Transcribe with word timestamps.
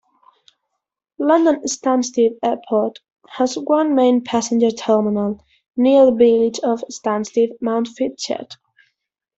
London 1.19 1.61
Stansted 1.67 2.31
Airport 2.43 2.97
has 3.29 3.53
one 3.55 3.93
main 3.93 4.23
passenger 4.23 4.71
terminal, 4.71 5.45
near 5.77 6.07
the 6.07 6.11
village 6.15 6.57
of 6.63 6.83
Stansted 6.89 7.51
Mountfitchet. 7.61 8.55